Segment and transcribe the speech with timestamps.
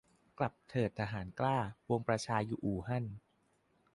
[0.39, 3.05] "กลับเถิดทหารกล้า ปวงประชาอยู่อู่ฮั่น"